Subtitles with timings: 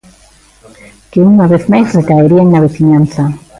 [1.11, 3.23] Que unha vez máis recaerían na veciñanza.